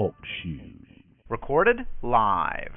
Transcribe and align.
Talk 0.00 0.14
shoes. 0.42 0.86
Recorded 1.28 1.80
live. 2.00 2.72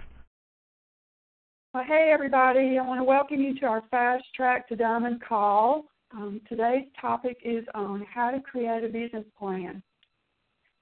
Well, 1.74 1.86
hey, 1.88 2.12
everybody. 2.14 2.78
I 2.78 2.86
want 2.86 3.00
to 3.00 3.06
welcome 3.06 3.40
you 3.40 3.58
to 3.62 3.66
our 3.66 3.82
Fast 3.90 4.26
Track 4.36 4.68
to 4.68 4.76
Diamond 4.76 5.24
call. 5.26 5.86
Um, 6.12 6.42
today's 6.50 6.84
topic 7.00 7.38
is 7.42 7.64
on 7.74 8.06
how 8.14 8.32
to 8.32 8.42
create 8.42 8.84
a 8.84 8.90
business 8.90 9.24
plan. 9.40 9.82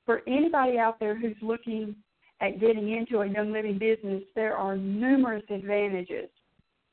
For 0.07 0.23
anybody 0.27 0.79
out 0.79 0.99
there 0.99 1.13
who's 1.13 1.35
looking 1.43 1.95
at 2.41 2.59
getting 2.59 2.91
into 2.91 3.19
a 3.19 3.27
young 3.27 3.51
living 3.51 3.77
business, 3.77 4.23
there 4.33 4.57
are 4.57 4.75
numerous 4.75 5.43
advantages. 5.51 6.31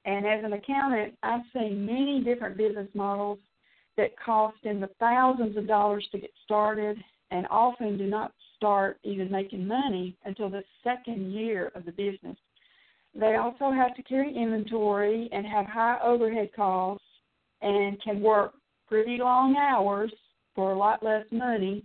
And 0.05 0.27
as 0.27 0.45
an 0.45 0.53
accountant, 0.53 1.15
I've 1.23 1.41
seen 1.55 1.87
many 1.87 2.23
different 2.23 2.59
business 2.59 2.89
models 2.92 3.39
that 3.97 4.11
cost 4.23 4.59
in 4.65 4.78
the 4.78 4.91
thousands 5.01 5.56
of 5.56 5.67
dollars 5.67 6.06
to 6.12 6.19
get 6.19 6.33
started 6.45 6.98
and 7.30 7.47
often 7.51 7.97
do 7.97 8.06
not 8.06 8.33
start 8.59 8.98
even 9.05 9.30
making 9.30 9.67
money 9.67 10.14
until 10.27 10.51
the 10.51 10.62
second 10.84 11.33
year 11.33 11.73
of 11.75 11.87
the 11.87 11.92
business. 11.92 12.37
They 13.14 13.37
also 13.37 13.73
have 13.73 13.95
to 13.97 14.03
carry 14.03 14.34
inventory 14.34 15.28
and 15.33 15.47
have 15.47 15.67
high 15.67 15.98
overhead 16.05 16.51
costs 16.55 17.05
and 17.62 18.01
can 18.03 18.20
work 18.20 18.53
pretty 18.86 19.19
long 19.19 19.56
hours 19.56 20.12
for 20.55 20.73
a 20.73 20.79
lot 20.79 21.03
less 21.03 21.25
money. 21.31 21.84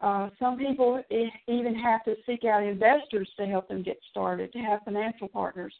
Uh, 0.00 0.30
some 0.38 0.56
people 0.56 1.02
even 1.48 1.74
have 1.74 2.04
to 2.04 2.14
seek 2.26 2.44
out 2.44 2.62
investors 2.62 3.28
to 3.38 3.46
help 3.46 3.68
them 3.68 3.82
get 3.82 3.98
started, 4.10 4.52
to 4.52 4.58
have 4.58 4.80
financial 4.84 5.28
partners. 5.28 5.74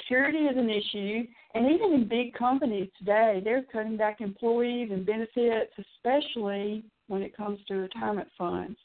Security 0.00 0.38
is 0.38 0.56
an 0.56 0.68
issue, 0.68 1.26
and 1.54 1.70
even 1.72 1.94
in 1.94 2.08
big 2.08 2.34
companies 2.34 2.90
today, 2.98 3.40
they're 3.42 3.64
cutting 3.72 3.96
back 3.96 4.20
employees 4.20 4.90
and 4.92 5.06
benefits, 5.06 5.72
especially 5.78 6.84
when 7.06 7.22
it 7.22 7.36
comes 7.36 7.58
to 7.66 7.74
retirement 7.74 8.28
funds. 8.36 8.78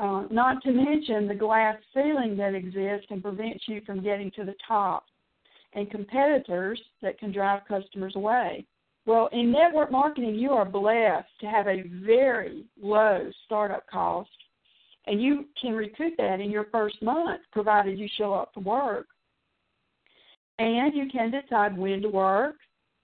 Uh, 0.00 0.24
not 0.30 0.62
to 0.62 0.72
mention 0.72 1.28
the 1.28 1.34
glass 1.34 1.76
ceiling 1.92 2.34
that 2.34 2.54
exists 2.54 3.06
and 3.10 3.22
prevents 3.22 3.64
you 3.68 3.82
from 3.84 4.02
getting 4.02 4.30
to 4.30 4.44
the 4.44 4.54
top, 4.66 5.04
and 5.74 5.90
competitors 5.90 6.80
that 7.02 7.18
can 7.18 7.30
drive 7.30 7.60
customers 7.68 8.14
away. 8.16 8.64
Well, 9.04 9.28
in 9.32 9.52
network 9.52 9.92
marketing, 9.92 10.36
you 10.36 10.52
are 10.52 10.64
blessed 10.64 11.28
to 11.42 11.46
have 11.46 11.66
a 11.66 11.84
very 12.02 12.64
low 12.80 13.28
startup 13.44 13.86
cost, 13.88 14.30
and 15.06 15.20
you 15.20 15.44
can 15.60 15.74
recoup 15.74 16.16
that 16.16 16.40
in 16.40 16.50
your 16.50 16.68
first 16.72 17.02
month, 17.02 17.42
provided 17.52 17.98
you 17.98 18.08
show 18.16 18.32
up 18.32 18.54
to 18.54 18.60
work. 18.60 19.06
And 20.58 20.94
you 20.94 21.08
can 21.12 21.30
decide 21.30 21.76
when 21.76 22.00
to 22.00 22.08
work 22.08 22.56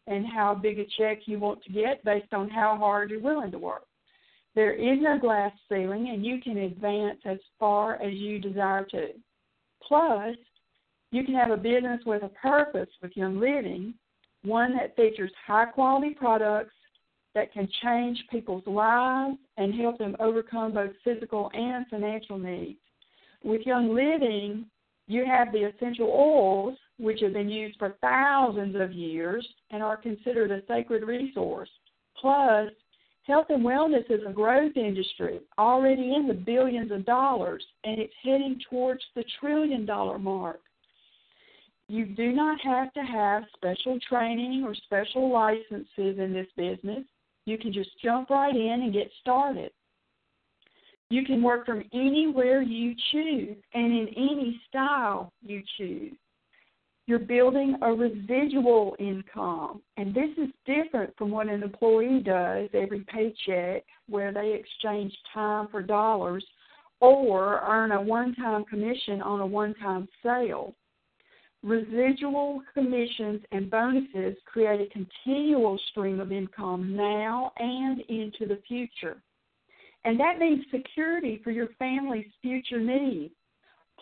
and 0.07 0.27
how 0.27 0.55
big 0.55 0.79
a 0.79 0.87
check 0.99 1.19
you 1.27 1.39
want 1.39 1.63
to 1.65 1.73
get 1.73 2.03
based 2.05 2.33
on 2.33 2.49
how 2.49 2.77
hard 2.79 3.11
you're 3.11 3.21
willing 3.21 3.51
to 3.51 3.59
work. 3.59 3.85
There 4.57 4.73
is 4.73 4.99
no 5.01 5.19
glass 5.19 5.53
ceiling, 5.69 6.09
and 6.09 6.27
you 6.27 6.41
can 6.41 6.57
advance 6.57 7.21
as 7.25 7.39
far 7.61 8.03
as 8.03 8.15
you 8.15 8.41
desire 8.41 8.85
to. 8.87 9.11
Plus, 9.87 10.35
you 11.13 11.23
can 11.23 11.35
have 11.35 11.51
a 11.53 11.57
business 11.57 12.01
with 12.05 12.25
a 12.25 12.31
purpose 12.31 12.89
with 13.01 13.17
Young 13.17 13.39
Living 13.39 13.95
one 14.47 14.77
that 14.77 14.97
features 14.97 15.33
high 15.47 15.67
quality 15.67 16.15
products 16.15 16.75
that 17.35 17.53
can 17.53 17.69
change 17.83 18.23
people's 18.31 18.67
lives 18.67 19.37
and 19.57 19.75
help 19.75 19.99
them 19.99 20.17
overcome 20.21 20.73
both 20.73 20.93
physical 21.05 21.51
and 21.53 21.87
financial 21.89 22.39
needs. 22.39 22.79
With 23.45 23.67
Young 23.67 23.95
Living, 23.95 24.67
you 25.07 25.25
have 25.27 25.53
the 25.53 25.65
essential 25.65 26.09
oils, 26.09 26.79
which 26.99 27.21
have 27.21 27.33
been 27.33 27.51
used 27.51 27.79
for 27.79 27.97
thousands 28.01 28.77
of 28.77 28.93
years 28.93 29.47
and 29.71 29.83
are 29.83 29.97
considered 29.97 30.51
a 30.51 30.63
sacred 30.67 31.03
resource. 31.03 31.69
Plus, 32.19 32.71
health 33.27 33.47
and 33.49 33.65
wellness 33.65 34.11
is 34.11 34.21
a 34.27 34.33
growth 34.33 34.77
industry 34.77 35.41
already 35.59 36.15
in 36.15 36.29
the 36.29 36.35
billions 36.35 36.93
of 36.93 37.05
dollars, 37.05 37.65
and 37.85 37.99
it's 37.99 38.15
heading 38.23 38.61
towards 38.71 39.03
the 39.15 39.25
trillion 39.41 39.85
dollar 39.85 40.19
mark. 40.19 40.61
You 41.89 42.07
do 42.07 42.33
not 42.33 42.61
have 42.63 42.93
to 42.95 43.01
have 43.01 43.45
special 43.57 43.99
training 44.09 44.65
or 44.65 44.75
special 44.75 45.33
licenses 45.33 46.19
in 46.19 46.33
this 46.33 46.49
business. 46.57 47.05
You 47.45 47.59
can 47.59 47.73
just 47.73 47.91
jump 48.03 48.31
right 48.31 48.55
in 48.55 48.83
and 48.83 48.93
get 48.93 49.09
started. 49.21 49.71
You 51.11 51.25
can 51.25 51.43
work 51.43 51.67
from 51.67 51.85
anywhere 51.93 52.63
you 52.63 52.95
choose 53.13 53.57
and 53.75 53.93
in 53.93 54.09
any 54.17 54.61
style 54.69 55.33
you 55.41 55.63
choose. 55.79 56.15
You're 57.07 57.21
building 57.21 57.77
a 57.83 57.93
residual 57.93 58.97
income, 58.99 59.81
and 59.97 60.13
this 60.13 60.31
is 60.37 60.49
different 60.67 61.17
from 61.17 61.31
what 61.31 61.49
an 61.49 61.63
employee 61.63 62.21
does 62.21 62.69
every 62.75 63.05
paycheck, 63.05 63.85
where 64.09 64.33
they 64.33 64.53
exchange 64.53 65.17
time 65.33 65.69
for 65.71 65.83
dollars 65.83 66.45
or 66.99 67.61
earn 67.61 67.93
a 67.93 68.01
one 68.01 68.35
time 68.35 68.65
commission 68.65 69.23
on 69.23 69.41
a 69.41 69.47
one 69.47 69.75
time 69.75 70.09
sale. 70.21 70.75
Residual 71.63 72.63
commissions 72.75 73.41
and 73.53 73.71
bonuses 73.71 74.37
create 74.45 74.81
a 74.81 74.93
continual 74.93 75.79
stream 75.91 76.19
of 76.19 76.33
income 76.33 76.97
now 76.97 77.53
and 77.59 78.01
into 78.09 78.47
the 78.47 78.61
future. 78.67 79.23
And 80.05 80.19
that 80.19 80.39
means 80.39 80.65
security 80.73 81.41
for 81.45 81.53
your 81.53 81.69
family's 81.79 82.31
future 82.43 82.81
needs. 82.81 83.35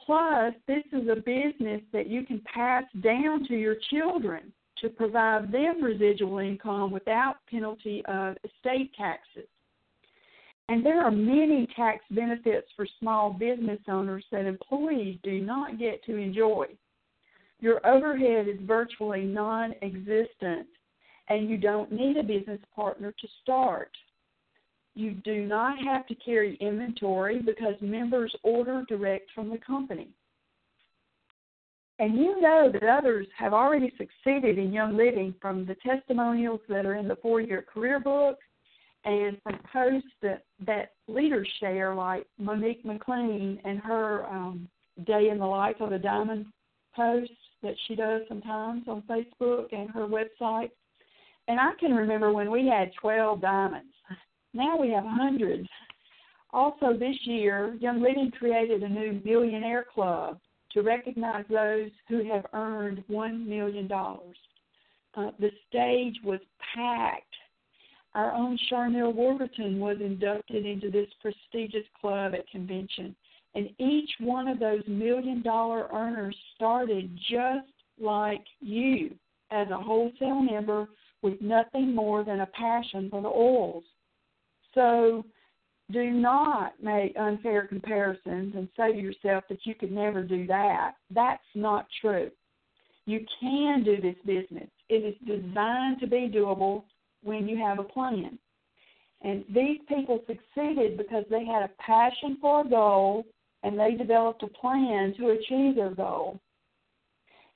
Plus, 0.05 0.53
this 0.67 0.85
is 0.93 1.09
a 1.09 1.17
business 1.17 1.81
that 1.93 2.07
you 2.07 2.25
can 2.25 2.41
pass 2.53 2.85
down 3.03 3.47
to 3.49 3.55
your 3.55 3.77
children 3.91 4.53
to 4.79 4.89
provide 4.89 5.51
them 5.51 5.83
residual 5.83 6.39
income 6.39 6.91
without 6.91 7.37
penalty 7.51 8.03
of 8.07 8.37
estate 8.45 8.93
taxes. 8.97 9.49
And 10.69 10.85
there 10.85 11.03
are 11.03 11.11
many 11.11 11.67
tax 11.77 12.05
benefits 12.11 12.69
for 12.75 12.87
small 12.99 13.33
business 13.33 13.81
owners 13.89 14.25
that 14.33 14.47
employees 14.47 15.19
do 15.23 15.41
not 15.41 15.79
get 15.79 16.05
to 16.05 16.17
enjoy 16.17 16.67
your 17.65 17.85
overhead 17.87 18.47
is 18.47 18.59
virtually 18.67 19.25
non 19.25 19.75
existent, 19.81 20.67
and 21.31 21.49
you 21.49 21.57
don't 21.57 21.91
need 21.91 22.19
a 22.19 22.23
business 22.23 22.61
partner 22.77 23.11
to 23.11 23.29
start. 23.43 23.91
You 24.95 25.13
do 25.13 25.45
not 25.47 25.79
have 25.85 26.07
to 26.07 26.15
carry 26.15 26.57
inventory 26.61 27.43
because 27.43 27.75
members 27.81 28.35
order 28.43 28.85
direct 28.89 29.31
from 29.35 29.51
the 29.51 29.59
company. 29.59 30.09
And 31.99 32.17
you 32.17 32.41
know 32.41 32.71
that 32.73 32.83
others 32.83 33.27
have 33.37 33.53
already 33.53 33.93
succeeded 33.97 34.59
in 34.59 34.73
Young 34.73 34.97
Living 34.97 35.35
from 35.41 35.65
the 35.65 35.77
testimonials 35.77 36.61
that 36.69 36.87
are 36.87 36.97
in 36.97 37.07
the 37.07 37.17
four 37.17 37.41
year 37.41 37.63
career 37.63 38.01
book 38.01 38.39
and 39.05 39.37
from 39.43 39.59
posts 39.73 40.09
that, 40.23 40.45
that 40.67 40.93
leaders 41.09 41.49
share, 41.61 41.95
like 41.95 42.27
Monique 42.39 42.85
McLean 42.85 43.61
and 43.65 43.79
her 43.81 44.27
um, 44.27 44.69
Day 45.07 45.29
in 45.29 45.39
the 45.39 45.47
Life 45.47 45.77
of 45.81 45.93
a 45.93 45.99
Diamond 45.99 46.47
post 46.97 47.31
that 47.63 47.75
she 47.87 47.95
does 47.95 48.23
sometimes 48.29 48.85
on 48.89 49.03
Facebook 49.03 49.73
and 49.73 49.91
her 49.91 50.07
website. 50.07 50.71
And 51.49 51.61
I 51.61 51.73
can 51.79 51.93
remember 51.95 52.33
when 52.33 52.51
we 52.51 52.67
had 52.67 52.93
12 53.01 53.41
diamonds. 53.41 53.94
Now 54.55 54.77
we 54.77 54.91
have 54.91 55.05
hundreds. 55.05 55.69
Also, 56.53 56.97
this 56.97 57.17
year, 57.25 57.77
Young 57.81 58.01
Living 58.01 58.31
created 58.39 58.85
a 58.85 58.89
new 58.89 59.21
Millionaire 59.25 59.85
Club 59.93 60.39
to 60.73 60.83
recognize 60.83 61.45
those 61.51 61.91
who 62.09 62.25
have 62.33 62.47
earned 62.53 63.03
$1 63.11 63.47
million. 63.47 63.91
Uh, 63.93 65.31
the 65.41 65.51
stage 65.69 66.17
was 66.23 66.39
packed. 66.75 67.25
Our 68.15 68.33
own 68.33 68.57
Charnel 68.69 69.13
Warburton 69.13 69.81
was 69.81 69.97
inducted 70.01 70.65
into 70.65 70.89
this 70.89 71.09
prestigious 71.21 71.87
club 72.01 72.35
at 72.35 72.49
convention. 72.49 73.17
And 73.57 73.71
each 73.79 74.11
one 74.21 74.47
of 74.47 74.61
those 74.61 74.83
million 74.87 75.43
dollar 75.43 75.89
earners 75.93 76.37
started 76.55 77.17
just 77.29 77.69
like 78.01 78.45
you 78.61 79.15
as 79.51 79.69
a 79.71 79.77
wholesale 79.77 80.41
member 80.41 80.89
with 81.23 81.41
nothing 81.41 81.95
more 81.95 82.25
than 82.25 82.41
a 82.41 82.47
passion 82.47 83.09
for 83.11 83.21
the 83.21 83.29
oils. 83.29 83.85
So 84.75 85.25
do 85.93 86.11
not 86.11 86.73
make 86.83 87.15
unfair 87.19 87.67
comparisons 87.67 88.55
and 88.57 88.69
say 88.77 88.93
to 88.93 88.99
yourself 88.99 89.45
that 89.49 89.65
you 89.65 89.75
could 89.75 89.93
never 89.93 90.23
do 90.23 90.47
that. 90.47 90.95
That's 91.11 91.43
not 91.55 91.87
true. 92.01 92.31
You 93.07 93.25
can 93.41 93.85
do 93.85 94.01
this 94.01 94.17
business. 94.25 94.71
It 94.89 95.05
is 95.05 95.15
designed 95.27 96.01
to 96.01 96.07
be 96.07 96.31
doable 96.35 96.85
when 97.23 97.47
you 97.49 97.59
have 97.59 97.79
a 97.79 97.85
plan. 97.85 98.39
And 99.23 99.45
these 99.55 99.79
people 99.89 100.21
succeeded 100.27 100.97
because 100.97 101.25
they 101.31 101.45
had 101.45 101.63
a 101.63 101.71
passion 101.83 102.39
for 102.41 102.63
a 102.63 102.69
goal 102.69 103.25
and 103.63 103.79
they 103.79 103.93
developed 103.93 104.43
a 104.43 104.49
plan 104.49 105.15
to 105.19 105.31
achieve 105.31 105.77
their 105.77 105.95
goal. 105.95 106.41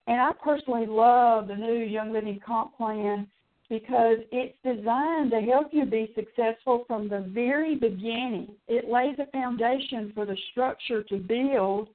And 0.06 0.20
I 0.20 0.30
personally 0.42 0.86
love 0.86 1.48
the 1.48 1.56
new 1.56 1.84
Young 1.84 2.12
Living 2.12 2.40
Comp 2.44 2.76
Plan 2.76 3.26
because 3.70 4.18
it's 4.32 4.56
designed 4.64 5.30
to 5.30 5.40
help 5.40 5.68
you 5.72 5.84
be 5.84 6.12
successful 6.14 6.84
from 6.86 7.08
the 7.08 7.20
very 7.32 7.74
beginning. 7.74 8.48
It 8.66 8.88
lays 8.88 9.16
a 9.18 9.30
foundation 9.30 10.12
for 10.14 10.24
the 10.24 10.36
structure 10.50 11.02
to 11.02 11.16
build 11.16 11.88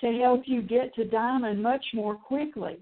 to 0.00 0.12
help 0.18 0.42
you 0.46 0.62
get 0.62 0.94
to 0.94 1.04
diamond 1.04 1.60
much 1.60 1.84
more 1.92 2.14
quickly. 2.14 2.78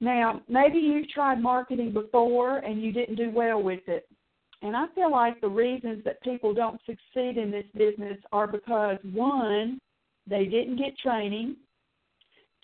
Now, 0.00 0.42
maybe 0.46 0.78
you've 0.78 1.08
tried 1.08 1.40
marketing 1.40 1.92
before 1.92 2.58
and 2.58 2.82
you 2.82 2.92
didn't 2.92 3.16
do 3.16 3.30
well 3.30 3.62
with 3.62 3.80
it. 3.86 4.06
And 4.60 4.76
I 4.76 4.86
feel 4.94 5.10
like 5.10 5.40
the 5.40 5.48
reasons 5.48 6.04
that 6.04 6.22
people 6.22 6.52
don't 6.52 6.80
succeed 6.84 7.38
in 7.38 7.50
this 7.50 7.66
business 7.74 8.18
are 8.32 8.46
because 8.46 8.98
one, 9.12 9.80
they 10.28 10.44
didn't 10.44 10.76
get 10.76 10.98
training, 10.98 11.56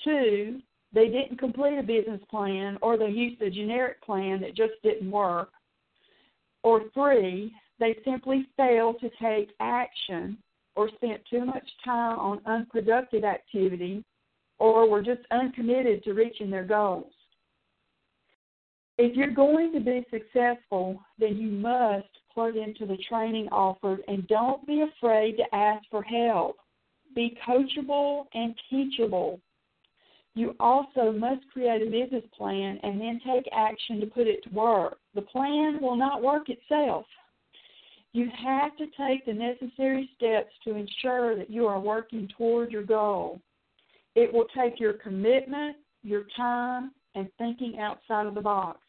two, 0.04 0.60
they 0.92 1.08
didn't 1.08 1.38
complete 1.38 1.78
a 1.78 1.82
business 1.82 2.20
plan 2.30 2.78
or 2.82 2.96
they 2.96 3.08
used 3.08 3.40
a 3.40 3.50
generic 3.50 4.02
plan 4.02 4.40
that 4.40 4.54
just 4.54 4.74
didn't 4.82 5.10
work, 5.10 5.50
or 6.62 6.82
three, 6.94 7.52
they 7.80 7.96
simply 8.04 8.46
failed 8.56 9.00
to 9.00 9.10
take 9.20 9.50
action 9.60 10.38
or 10.76 10.88
spent 10.90 11.20
too 11.28 11.44
much 11.44 11.68
time 11.84 12.18
on 12.18 12.40
unproductive 12.46 13.24
activity 13.24 14.04
or 14.58 14.88
were 14.88 15.02
just 15.02 15.22
uncommitted 15.30 16.04
to 16.04 16.12
reaching 16.12 16.50
their 16.50 16.64
goals. 16.64 17.12
If 18.98 19.16
you're 19.16 19.30
going 19.30 19.72
to 19.72 19.80
be 19.80 20.06
successful, 20.10 21.00
then 21.18 21.36
you 21.36 21.50
must 21.50 22.06
plug 22.32 22.56
into 22.56 22.86
the 22.86 22.98
training 23.08 23.48
offered 23.50 24.00
and 24.06 24.26
don't 24.28 24.64
be 24.66 24.82
afraid 24.82 25.36
to 25.38 25.54
ask 25.54 25.84
for 25.90 26.02
help. 26.02 26.56
Be 27.14 27.36
coachable 27.46 28.26
and 28.34 28.54
teachable. 28.70 29.40
You 30.34 30.54
also 30.58 31.12
must 31.12 31.46
create 31.52 31.82
a 31.82 31.90
business 31.90 32.24
plan 32.36 32.78
and 32.82 33.00
then 33.00 33.20
take 33.26 33.44
action 33.52 34.00
to 34.00 34.06
put 34.06 34.26
it 34.26 34.42
to 34.44 34.50
work. 34.50 34.98
The 35.14 35.22
plan 35.22 35.78
will 35.80 35.96
not 35.96 36.22
work 36.22 36.48
itself. 36.48 37.04
You 38.12 38.28
have 38.42 38.76
to 38.76 38.86
take 38.96 39.24
the 39.24 39.32
necessary 39.32 40.08
steps 40.16 40.52
to 40.64 40.74
ensure 40.74 41.36
that 41.36 41.50
you 41.50 41.66
are 41.66 41.80
working 41.80 42.28
toward 42.36 42.70
your 42.70 42.82
goal. 42.82 43.40
It 44.14 44.32
will 44.32 44.46
take 44.56 44.78
your 44.78 44.94
commitment, 44.94 45.76
your 46.02 46.24
time, 46.36 46.92
and 47.14 47.28
thinking 47.38 47.78
outside 47.78 48.26
of 48.26 48.34
the 48.34 48.40
box. 48.40 48.80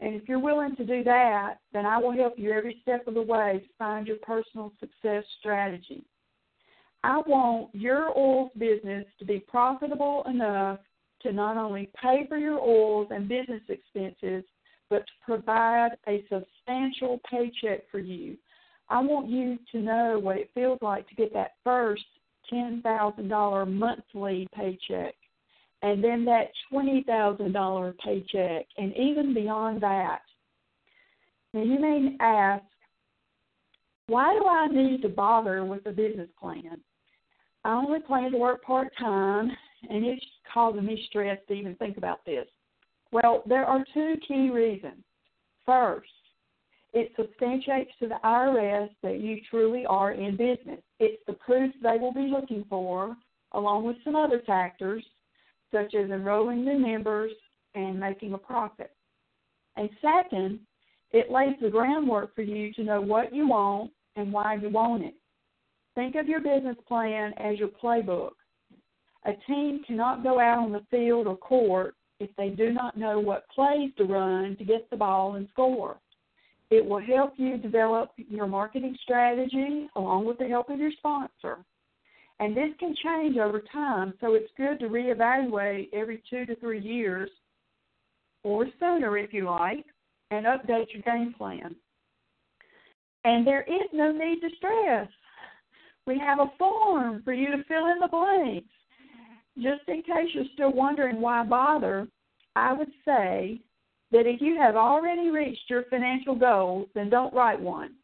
And 0.00 0.14
if 0.14 0.28
you're 0.28 0.40
willing 0.40 0.76
to 0.76 0.84
do 0.84 1.04
that, 1.04 1.56
then 1.72 1.84
I 1.84 1.98
will 1.98 2.12
help 2.12 2.38
you 2.38 2.52
every 2.52 2.78
step 2.82 3.06
of 3.06 3.14
the 3.14 3.22
way 3.22 3.60
to 3.62 3.74
find 3.78 4.06
your 4.06 4.16
personal 4.18 4.72
success 4.80 5.24
strategy. 5.38 6.04
I 7.02 7.18
want 7.26 7.74
your 7.74 8.16
oils 8.16 8.50
business 8.58 9.06
to 9.18 9.24
be 9.24 9.40
profitable 9.40 10.22
enough 10.28 10.80
to 11.22 11.32
not 11.32 11.56
only 11.56 11.90
pay 12.00 12.26
for 12.28 12.36
your 12.36 12.58
oils 12.58 13.08
and 13.10 13.28
business 13.28 13.62
expenses, 13.68 14.44
but 14.88 15.06
to 15.06 15.12
provide 15.24 15.90
a 16.08 16.24
substantial 16.28 17.20
paycheck 17.30 17.90
for 17.90 18.00
you. 18.00 18.36
I 18.88 19.00
want 19.00 19.28
you 19.28 19.58
to 19.72 19.78
know 19.80 20.18
what 20.20 20.36
it 20.36 20.50
feels 20.54 20.78
like 20.82 21.08
to 21.08 21.14
get 21.14 21.32
that 21.32 21.52
first 21.62 22.04
$10,000 22.52 23.72
monthly 23.72 24.48
paycheck 24.54 25.14
and 25.82 26.02
then 26.04 26.24
that 26.26 26.50
$20,000 26.72 27.98
paycheck, 28.04 28.66
and 28.76 28.94
even 28.96 29.32
beyond 29.32 29.82
that. 29.82 30.20
Now, 31.54 31.62
you 31.62 31.80
may 31.80 32.16
ask, 32.20 32.62
why 34.06 34.38
do 34.38 34.46
I 34.46 34.66
need 34.66 35.02
to 35.02 35.08
bother 35.08 35.64
with 35.64 35.86
a 35.86 35.92
business 35.92 36.28
plan? 36.38 36.80
I 37.64 37.72
only 37.72 38.00
plan 38.00 38.32
to 38.32 38.38
work 38.38 38.62
part 38.62 38.92
time, 38.98 39.50
and 39.88 40.04
it's 40.04 40.24
causing 40.52 40.86
me 40.86 41.04
stress 41.08 41.38
to 41.48 41.54
even 41.54 41.74
think 41.76 41.96
about 41.96 42.24
this. 42.24 42.46
Well, 43.12 43.42
there 43.46 43.64
are 43.64 43.84
two 43.92 44.16
key 44.26 44.50
reasons. 44.50 45.02
First, 45.66 46.08
it 46.92 47.12
substantiates 47.16 47.90
to 48.00 48.08
the 48.08 48.18
IRS 48.24 48.90
that 49.02 49.20
you 49.20 49.38
truly 49.48 49.84
are 49.86 50.12
in 50.12 50.36
business. 50.36 50.80
It's 50.98 51.22
the 51.26 51.34
proof 51.34 51.72
they 51.82 51.98
will 51.98 52.12
be 52.12 52.32
looking 52.32 52.64
for, 52.68 53.16
along 53.52 53.84
with 53.84 53.96
some 54.04 54.16
other 54.16 54.42
factors, 54.46 55.04
such 55.72 55.94
as 55.94 56.10
enrolling 56.10 56.64
new 56.64 56.78
members 56.78 57.32
and 57.74 58.00
making 58.00 58.32
a 58.32 58.38
profit. 58.38 58.92
And 59.76 59.88
second, 60.02 60.60
it 61.12 61.30
lays 61.30 61.54
the 61.60 61.70
groundwork 61.70 62.34
for 62.34 62.42
you 62.42 62.72
to 62.74 62.82
know 62.82 63.00
what 63.00 63.34
you 63.34 63.48
want 63.48 63.92
and 64.16 64.32
why 64.32 64.54
you 64.54 64.68
want 64.70 65.04
it. 65.04 65.14
Think 65.94 66.14
of 66.14 66.28
your 66.28 66.40
business 66.40 66.76
plan 66.86 67.32
as 67.38 67.58
your 67.58 67.68
playbook. 67.68 68.30
A 69.26 69.32
team 69.46 69.82
cannot 69.86 70.22
go 70.22 70.40
out 70.40 70.58
on 70.58 70.72
the 70.72 70.84
field 70.90 71.26
or 71.26 71.36
court 71.36 71.94
if 72.20 72.30
they 72.36 72.50
do 72.50 72.72
not 72.72 72.96
know 72.96 73.18
what 73.18 73.48
plays 73.48 73.90
to 73.96 74.04
run 74.04 74.56
to 74.56 74.64
get 74.64 74.88
the 74.90 74.96
ball 74.96 75.34
and 75.34 75.48
score. 75.50 75.98
It 76.70 76.84
will 76.84 77.00
help 77.00 77.34
you 77.36 77.56
develop 77.56 78.12
your 78.16 78.46
marketing 78.46 78.96
strategy 79.02 79.88
along 79.96 80.26
with 80.26 80.38
the 80.38 80.46
help 80.46 80.70
of 80.70 80.78
your 80.78 80.92
sponsor. 80.92 81.58
And 82.38 82.56
this 82.56 82.70
can 82.78 82.94
change 83.04 83.36
over 83.36 83.62
time, 83.72 84.14
so 84.20 84.34
it's 84.34 84.50
good 84.56 84.78
to 84.80 84.86
reevaluate 84.86 85.88
every 85.92 86.22
two 86.30 86.46
to 86.46 86.54
three 86.56 86.80
years, 86.80 87.28
or 88.44 88.66
sooner 88.78 89.18
if 89.18 89.34
you 89.34 89.44
like, 89.44 89.84
and 90.30 90.46
update 90.46 90.86
your 90.92 91.02
game 91.02 91.34
plan. 91.36 91.74
And 93.24 93.46
there 93.46 93.62
is 93.62 93.88
no 93.92 94.12
need 94.12 94.40
to 94.40 94.48
stress. 94.56 95.08
We 96.10 96.18
have 96.18 96.40
a 96.40 96.50
form 96.58 97.22
for 97.22 97.32
you 97.32 97.52
to 97.52 97.62
fill 97.68 97.86
in 97.86 98.00
the 98.00 98.08
blanks. 98.08 98.66
Just 99.54 99.82
in 99.86 100.02
case 100.02 100.34
you're 100.34 100.42
still 100.54 100.72
wondering 100.72 101.20
why 101.20 101.44
bother, 101.44 102.08
I 102.56 102.72
would 102.72 102.90
say 103.04 103.60
that 104.10 104.26
if 104.26 104.40
you 104.40 104.56
have 104.56 104.74
already 104.74 105.30
reached 105.30 105.70
your 105.70 105.84
financial 105.84 106.34
goals, 106.34 106.88
then 106.96 107.10
don't 107.10 107.32
write 107.32 107.60
one. 107.60 107.94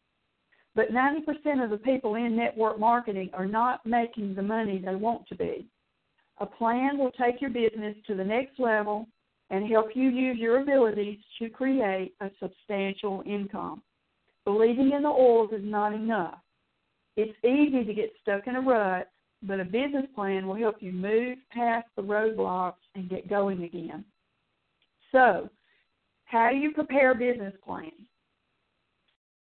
But 0.73 0.93
90% 0.93 1.61
of 1.61 1.69
the 1.69 1.81
people 1.83 2.15
in 2.15 2.33
network 2.33 2.79
marketing 2.79 3.29
are 3.33 3.45
not 3.45 3.85
making 3.85 4.35
the 4.35 4.41
money 4.41 4.77
they 4.77 4.95
want 4.95 5.27
to 5.27 5.35
be. 5.35 5.67
A 6.37 6.45
plan 6.45 6.97
will 6.97 7.11
take 7.11 7.41
your 7.41 7.49
business 7.49 7.97
to 8.07 8.15
the 8.15 8.23
next 8.23 8.57
level 8.57 9.05
and 9.49 9.69
help 9.69 9.87
you 9.95 10.07
use 10.07 10.37
your 10.37 10.61
abilities 10.61 11.19
to 11.39 11.49
create 11.49 12.13
a 12.21 12.31
substantial 12.39 13.21
income. 13.25 13.81
Believing 14.45 14.93
in 14.93 15.03
the 15.03 15.09
oils 15.09 15.51
is 15.51 15.65
not 15.65 15.93
enough. 15.93 16.39
It's 17.17 17.37
easy 17.43 17.83
to 17.83 17.93
get 17.95 18.13
stuck 18.21 18.45
in 18.45 18.55
a 18.55 18.61
rut, 18.61 19.09
but 19.41 19.59
a 19.59 19.65
business 19.65 20.05
plan 20.13 20.45
will 20.45 20.55
help 20.55 20.75
you 20.79 20.91
move 20.91 21.39
past 21.51 21.87
the 21.95 22.03
roadblocks 22.03 22.75
and 22.93 23.09
get 23.09 23.27
going 23.27 23.63
again. 23.63 24.05
So, 25.11 25.49
how 26.25 26.49
do 26.51 26.57
you 26.57 26.73
prepare 26.73 27.11
a 27.11 27.15
business 27.15 27.55
plan? 27.65 27.91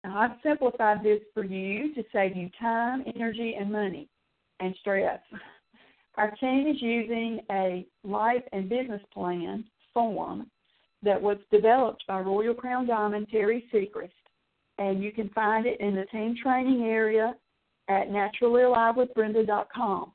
Now, 0.04 0.18
I've 0.18 0.38
simplified 0.42 1.02
this 1.02 1.20
for 1.32 1.42
you 1.42 1.94
to 1.94 2.04
save 2.12 2.36
you 2.36 2.50
time, 2.60 3.02
energy, 3.16 3.56
and 3.58 3.72
money 3.72 4.08
and 4.60 4.74
stress. 4.80 5.20
Our 6.16 6.32
team 6.32 6.66
is 6.66 6.82
using 6.82 7.40
a 7.50 7.86
life 8.04 8.42
and 8.52 8.68
business 8.68 9.02
plan 9.12 9.64
form 9.94 10.50
that 11.02 11.20
was 11.20 11.38
developed 11.50 12.04
by 12.06 12.20
Royal 12.20 12.54
Crown 12.54 12.86
Diamond 12.86 13.28
Teri 13.32 13.62
Secrest, 13.72 14.12
and 14.76 15.02
you 15.02 15.12
can 15.12 15.30
find 15.30 15.64
it 15.64 15.80
in 15.80 15.94
the 15.94 16.04
team 16.06 16.36
training 16.42 16.82
area 16.82 17.34
at 17.88 18.08
naturallyalivewithbrenda.com. 18.08 20.12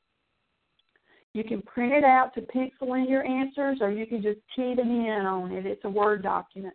You 1.32 1.44
can 1.44 1.62
print 1.62 1.92
it 1.92 2.02
out 2.02 2.34
to 2.34 2.42
pencil 2.42 2.94
in 2.94 3.08
your 3.08 3.24
answers, 3.24 3.78
or 3.80 3.92
you 3.92 4.04
can 4.06 4.20
just 4.20 4.40
key 4.54 4.74
them 4.74 4.90
in 4.90 5.26
on 5.26 5.52
it. 5.52 5.64
It's 5.64 5.84
a 5.84 5.90
Word 5.90 6.22
document. 6.22 6.74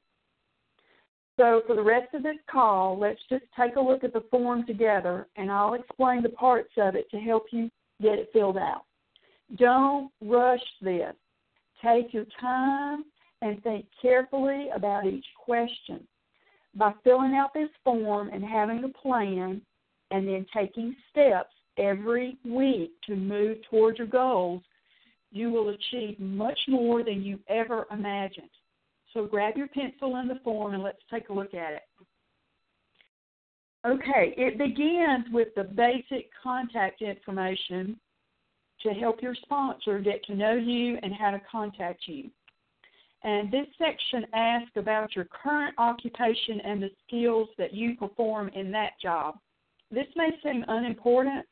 So, 1.38 1.62
for 1.68 1.76
the 1.76 1.84
rest 1.84 2.14
of 2.14 2.24
this 2.24 2.38
call, 2.50 2.98
let's 2.98 3.20
just 3.30 3.44
take 3.60 3.76
a 3.76 3.82
look 3.82 4.06
at 4.06 4.14
the 4.14 4.24
form 4.32 4.66
together, 4.66 5.28
and 5.36 5.52
I'll 5.52 5.74
explain 5.74 6.24
the 6.24 6.30
parts 6.30 6.72
of 6.78 6.96
it 6.96 7.10
to 7.12 7.18
help 7.18 7.48
you 7.52 7.70
get 8.02 8.20
it 8.20 8.30
filled 8.32 8.58
out. 8.58 8.84
Don't 9.58 10.10
rush 10.22 10.64
this. 10.82 11.14
Take 11.84 12.14
your 12.14 12.26
time 12.40 13.04
and 13.42 13.62
think 13.64 13.86
carefully 14.02 14.70
about 14.74 15.06
each 15.06 15.26
question. 15.38 16.08
By 16.76 16.94
filling 17.04 17.36
out 17.36 17.54
this 17.54 17.70
form 17.84 18.30
and 18.30 18.44
having 18.44 18.86
a 18.86 18.90
plan, 18.90 19.62
and 20.12 20.28
then 20.28 20.46
taking 20.54 20.96
steps 21.12 21.54
every 21.78 22.38
week 22.46 22.92
to 23.08 23.16
move 23.16 23.58
towards 23.70 23.98
your 23.98 24.08
goals, 24.08 24.62
you 25.32 25.52
will 25.52 25.70
achieve 25.70 26.20
much 26.20 26.60
more 26.68 27.04
than 27.04 27.22
you 27.22 27.40
ever 27.50 27.86
imagined. 27.92 28.50
So 29.14 29.26
grab 29.26 29.58
your 29.58 29.68
pencil 29.68 30.16
and 30.16 30.30
the 30.30 30.40
form 30.44 30.74
and 30.74 30.84
let's 30.84 31.02
take 31.12 31.30
a 31.30 31.34
look 31.34 31.54
at 31.54 31.74
it. 31.74 31.84
Okay, 33.86 34.34
it 34.36 34.58
begins 34.58 35.26
with 35.32 35.50
the 35.56 35.64
basic 35.64 36.30
contact 36.42 37.02
information 37.02 38.00
to 38.82 38.90
help 38.90 39.22
your 39.22 39.36
sponsor 39.36 40.00
get 40.00 40.24
to 40.26 40.36
know 40.36 40.56
you 40.56 40.98
and 41.04 41.14
how 41.14 41.32
to 41.32 41.42
contact 41.52 42.08
you. 42.08 42.30
And 43.24 43.52
this 43.52 43.68
section 43.78 44.26
asks 44.34 44.72
about 44.76 45.16
your 45.16 45.26
current 45.26 45.76
occupation 45.78 46.62
and 46.64 46.82
the 46.82 46.92
skills 47.08 47.50
that 47.58 47.74
you 47.74 47.96
perform 47.96 48.50
in 48.50 48.72
that 48.72 48.92
job. 49.02 49.38
This 49.92 50.08
may 50.16 50.30
seem 50.44 50.66
unimportant, 50.68 51.46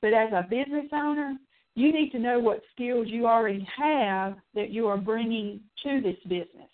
but 0.00 0.14
as 0.14 0.32
a 0.32 0.46
business 0.48 0.86
owner, 0.92 1.36
you 1.74 1.92
need 1.92 2.10
to 2.10 2.18
know 2.18 2.38
what 2.38 2.62
skills 2.72 3.06
you 3.08 3.26
already 3.26 3.66
have 3.76 4.36
that 4.54 4.70
you 4.70 4.86
are 4.86 4.96
bringing 4.96 5.60
to 5.82 6.00
this 6.00 6.16
business. 6.24 6.68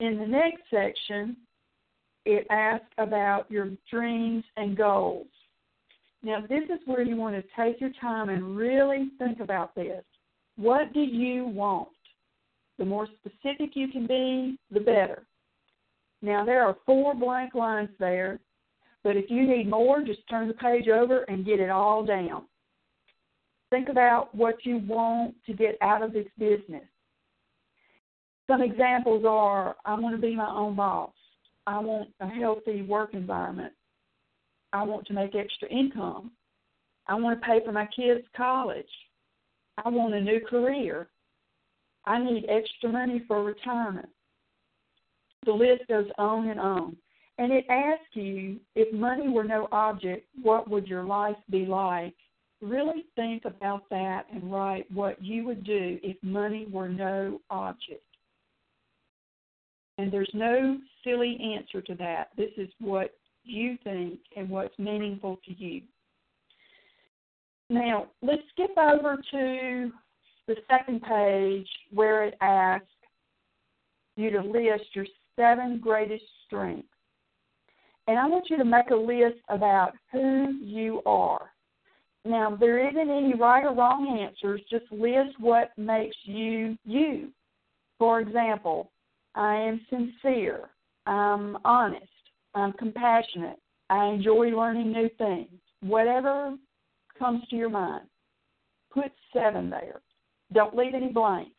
In 0.00 0.18
the 0.18 0.26
next 0.26 0.62
section, 0.70 1.36
it 2.24 2.46
asks 2.50 2.86
about 2.98 3.50
your 3.50 3.70
dreams 3.90 4.44
and 4.56 4.76
goals. 4.76 5.26
Now, 6.22 6.40
this 6.40 6.64
is 6.64 6.80
where 6.86 7.02
you 7.02 7.16
want 7.16 7.36
to 7.36 7.44
take 7.54 7.80
your 7.80 7.92
time 8.00 8.30
and 8.30 8.56
really 8.56 9.10
think 9.18 9.40
about 9.40 9.74
this. 9.74 10.02
What 10.56 10.92
do 10.92 11.00
you 11.00 11.46
want? 11.46 11.88
The 12.78 12.84
more 12.84 13.06
specific 13.06 13.70
you 13.74 13.88
can 13.88 14.06
be, 14.06 14.58
the 14.70 14.80
better. 14.80 15.22
Now, 16.24 16.42
there 16.42 16.66
are 16.66 16.78
four 16.86 17.14
blank 17.14 17.54
lines 17.54 17.90
there, 18.00 18.40
but 19.02 19.14
if 19.14 19.28
you 19.28 19.46
need 19.46 19.68
more, 19.68 20.00
just 20.00 20.26
turn 20.30 20.48
the 20.48 20.54
page 20.54 20.88
over 20.88 21.24
and 21.24 21.44
get 21.44 21.60
it 21.60 21.68
all 21.68 22.02
down. 22.02 22.44
Think 23.68 23.90
about 23.90 24.34
what 24.34 24.64
you 24.64 24.78
want 24.78 25.34
to 25.44 25.52
get 25.52 25.76
out 25.82 26.00
of 26.00 26.14
this 26.14 26.26
business. 26.38 26.84
Some 28.46 28.62
examples 28.62 29.26
are 29.28 29.76
I 29.84 30.00
want 30.00 30.16
to 30.16 30.20
be 30.20 30.34
my 30.34 30.48
own 30.48 30.76
boss. 30.76 31.12
I 31.66 31.78
want 31.78 32.08
a 32.20 32.26
healthy 32.26 32.80
work 32.80 33.12
environment. 33.12 33.74
I 34.72 34.82
want 34.82 35.06
to 35.08 35.12
make 35.12 35.34
extra 35.34 35.68
income. 35.68 36.30
I 37.06 37.16
want 37.16 37.38
to 37.38 37.46
pay 37.46 37.62
for 37.62 37.72
my 37.72 37.86
kids' 37.94 38.26
college. 38.34 38.86
I 39.84 39.90
want 39.90 40.14
a 40.14 40.20
new 40.22 40.40
career. 40.40 41.08
I 42.06 42.18
need 42.18 42.46
extra 42.48 42.90
money 42.90 43.22
for 43.28 43.44
retirement. 43.44 44.08
The 45.44 45.52
list 45.52 45.82
goes 45.88 46.08
on 46.18 46.48
and 46.48 46.60
on. 46.60 46.96
And 47.38 47.52
it 47.52 47.64
asks 47.68 48.04
you 48.14 48.60
if 48.74 48.92
money 48.94 49.28
were 49.28 49.44
no 49.44 49.68
object, 49.72 50.26
what 50.40 50.70
would 50.70 50.86
your 50.86 51.04
life 51.04 51.36
be 51.50 51.66
like? 51.66 52.14
Really 52.62 53.04
think 53.16 53.44
about 53.44 53.88
that 53.90 54.26
and 54.32 54.52
write 54.52 54.90
what 54.92 55.22
you 55.22 55.44
would 55.44 55.64
do 55.64 55.98
if 56.02 56.16
money 56.22 56.66
were 56.70 56.88
no 56.88 57.40
object. 57.50 58.02
And 59.98 60.12
there's 60.12 60.30
no 60.32 60.78
silly 61.02 61.38
answer 61.56 61.80
to 61.82 61.94
that. 61.96 62.30
This 62.36 62.50
is 62.56 62.68
what 62.80 63.14
you 63.44 63.76
think 63.84 64.18
and 64.36 64.48
what's 64.48 64.78
meaningful 64.78 65.38
to 65.44 65.54
you. 65.54 65.82
Now, 67.70 68.06
let's 68.22 68.42
skip 68.52 68.76
over 68.76 69.16
to 69.32 69.92
the 70.46 70.56
second 70.70 71.02
page 71.02 71.68
where 71.92 72.24
it 72.24 72.34
asks 72.40 72.86
you 74.16 74.30
to 74.30 74.40
list 74.40 74.84
your 74.92 75.06
seven 75.36 75.78
greatest 75.78 76.24
strengths. 76.46 76.88
And 78.06 78.18
I 78.18 78.26
want 78.26 78.50
you 78.50 78.56
to 78.58 78.64
make 78.64 78.90
a 78.90 78.96
list 78.96 79.38
about 79.48 79.92
who 80.12 80.58
you 80.60 81.00
are. 81.06 81.50
Now, 82.26 82.56
there 82.56 82.86
isn't 82.88 83.10
any 83.10 83.34
right 83.34 83.64
or 83.64 83.74
wrong 83.74 84.18
answers, 84.20 84.60
just 84.70 84.90
list 84.90 85.38
what 85.38 85.72
makes 85.76 86.16
you 86.24 86.76
you. 86.84 87.30
For 87.98 88.20
example, 88.20 88.90
I 89.34 89.56
am 89.56 89.80
sincere, 89.90 90.70
I'm 91.06 91.58
honest, 91.64 92.06
I'm 92.54 92.72
compassionate, 92.72 93.58
I 93.90 94.06
enjoy 94.06 94.48
learning 94.48 94.92
new 94.92 95.10
things. 95.18 95.50
Whatever 95.80 96.54
comes 97.18 97.46
to 97.48 97.56
your 97.56 97.68
mind, 97.68 98.06
put 98.90 99.12
seven 99.32 99.68
there. 99.68 100.00
Don't 100.52 100.76
leave 100.76 100.94
any 100.94 101.12
blanks. 101.12 101.50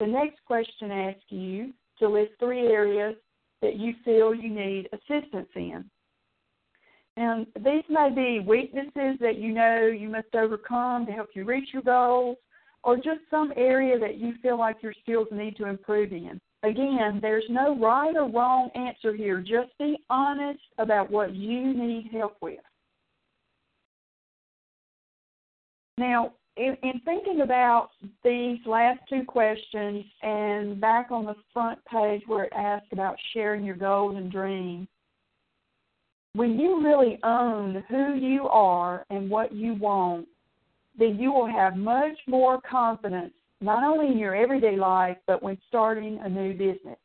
The 0.00 0.06
next 0.06 0.38
question 0.46 0.90
asks 0.90 1.20
you 1.28 1.72
to 1.98 2.08
list 2.08 2.32
three 2.38 2.66
areas 2.66 3.14
that 3.62 3.76
you 3.76 3.94
feel 4.04 4.34
you 4.34 4.50
need 4.50 4.88
assistance 4.92 5.48
in. 5.54 5.84
And 7.16 7.46
these 7.56 7.84
may 7.88 8.10
be 8.14 8.40
weaknesses 8.46 9.16
that 9.20 9.38
you 9.38 9.52
know 9.52 9.86
you 9.86 10.08
must 10.08 10.34
overcome 10.34 11.06
to 11.06 11.12
help 11.12 11.30
you 11.34 11.44
reach 11.44 11.70
your 11.72 11.82
goals, 11.82 12.36
or 12.82 12.96
just 12.96 13.20
some 13.30 13.52
area 13.56 13.98
that 13.98 14.18
you 14.18 14.34
feel 14.42 14.58
like 14.58 14.82
your 14.82 14.94
skills 15.02 15.26
need 15.32 15.56
to 15.56 15.66
improve 15.66 16.12
in. 16.12 16.40
Again, 16.62 17.18
there's 17.20 17.44
no 17.48 17.78
right 17.78 18.14
or 18.14 18.28
wrong 18.28 18.70
answer 18.74 19.14
here. 19.14 19.40
Just 19.40 19.76
be 19.78 19.96
honest 20.10 20.60
about 20.78 21.10
what 21.10 21.34
you 21.34 21.74
need 21.74 22.10
help 22.12 22.36
with. 22.40 22.60
Now, 25.98 26.32
in, 26.56 26.76
in 26.82 27.00
thinking 27.04 27.42
about 27.42 27.90
these 28.24 28.58
last 28.66 29.00
two 29.08 29.24
questions 29.24 30.04
and 30.22 30.80
back 30.80 31.10
on 31.10 31.26
the 31.26 31.36
front 31.52 31.78
page 31.84 32.22
where 32.26 32.44
it 32.44 32.52
asks 32.56 32.88
about 32.92 33.16
sharing 33.32 33.64
your 33.64 33.76
goals 33.76 34.16
and 34.16 34.32
dreams, 34.32 34.88
when 36.32 36.58
you 36.58 36.82
really 36.82 37.18
own 37.22 37.84
who 37.88 38.14
you 38.14 38.46
are 38.48 39.04
and 39.10 39.30
what 39.30 39.52
you 39.52 39.74
want, 39.74 40.26
then 40.98 41.18
you 41.18 41.32
will 41.32 41.46
have 41.46 41.76
much 41.76 42.16
more 42.26 42.60
confidence, 42.60 43.32
not 43.60 43.84
only 43.84 44.12
in 44.12 44.18
your 44.18 44.34
everyday 44.34 44.76
life, 44.76 45.16
but 45.26 45.42
when 45.42 45.58
starting 45.68 46.18
a 46.22 46.28
new 46.28 46.52
business. 46.52 46.98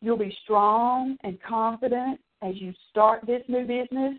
You'll 0.00 0.18
be 0.18 0.36
strong 0.42 1.16
and 1.22 1.38
confident 1.42 2.20
as 2.42 2.56
you 2.56 2.72
start 2.90 3.26
this 3.26 3.42
new 3.48 3.66
business 3.66 4.14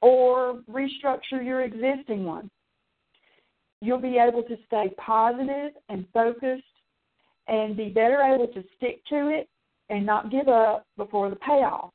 or 0.00 0.60
restructure 0.70 1.44
your 1.44 1.62
existing 1.62 2.24
one. 2.24 2.50
You'll 3.80 4.00
be 4.00 4.18
able 4.18 4.42
to 4.44 4.56
stay 4.66 4.92
positive 4.96 5.72
and 5.88 6.06
focused 6.12 6.64
and 7.48 7.76
be 7.76 7.88
better 7.88 8.20
able 8.20 8.48
to 8.48 8.64
stick 8.76 9.04
to 9.08 9.28
it 9.28 9.48
and 9.90 10.04
not 10.04 10.30
give 10.30 10.48
up 10.48 10.86
before 10.96 11.30
the 11.30 11.36
payoff. 11.36 11.90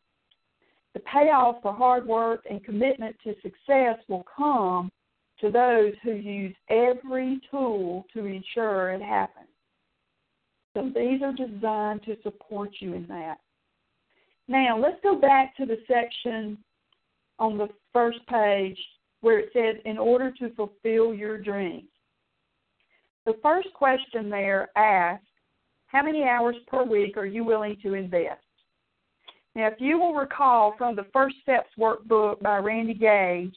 The 0.94 1.02
payoff 1.02 1.62
for 1.62 1.74
hard 1.74 2.06
work 2.06 2.44
and 2.50 2.64
commitment 2.64 3.16
to 3.24 3.34
success 3.42 3.98
will 4.08 4.26
come 4.36 4.92
to 5.40 5.50
those 5.50 5.94
who 6.04 6.12
use 6.12 6.56
every 6.70 7.42
tool 7.50 8.06
to 8.14 8.26
ensure 8.26 8.92
it 8.92 9.02
happens. 9.02 9.48
So 10.76 10.92
these 10.94 11.22
are 11.22 11.34
designed 11.34 12.04
to 12.04 12.16
support 12.24 12.70
you 12.80 12.94
in 12.94 13.08
that. 13.08 13.38
Now, 14.48 14.78
let's 14.78 15.00
go 15.02 15.16
back 15.16 15.56
to 15.58 15.66
the 15.66 15.78
section 15.88 16.58
on 17.40 17.58
the 17.58 17.70
first 17.92 18.20
page 18.28 18.78
where 19.22 19.40
it 19.40 19.50
says, 19.54 19.82
in 19.86 19.98
order 19.98 20.32
to 20.32 20.50
fulfill 20.56 21.14
your 21.14 21.38
dreams. 21.38 21.88
The 23.26 23.38
first 23.42 23.72
question 23.74 24.30
there 24.30 24.70
asks, 24.76 25.26
how 25.88 26.04
many 26.04 26.24
hours 26.24 26.56
per 26.68 26.84
week 26.84 27.18
are 27.18 27.26
you 27.26 27.44
willing 27.44 27.78
to 27.84 27.94
invest? 27.94 28.42
Now, 29.54 29.68
if 29.68 29.76
you 29.80 30.00
will 30.00 30.14
recall 30.14 30.74
from 30.78 30.96
the 30.96 31.06
First 31.12 31.36
Steps 31.44 31.70
workbook 31.78 32.42
by 32.42 32.58
Randy 32.58 32.94
Gage, 32.94 33.56